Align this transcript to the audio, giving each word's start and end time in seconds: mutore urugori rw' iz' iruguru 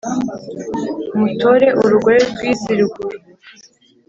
mutore 1.19 1.67
urugori 1.83 2.19
rw' 2.31 2.43
iz' 2.51 2.67
iruguru 2.73 3.17